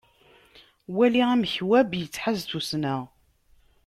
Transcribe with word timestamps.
Wali 0.95 1.21
amek 1.33 1.53
web 1.71 1.91
yettḥaz 1.95 2.39
tussna. 2.49 2.95